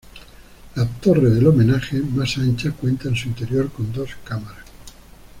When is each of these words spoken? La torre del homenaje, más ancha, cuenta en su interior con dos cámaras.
La 0.73 0.85
torre 0.99 1.29
del 1.29 1.45
homenaje, 1.45 2.01
más 2.01 2.35
ancha, 2.39 2.71
cuenta 2.71 3.07
en 3.07 3.15
su 3.15 3.27
interior 3.27 3.69
con 3.71 3.93
dos 3.93 4.09
cámaras. 4.23 4.65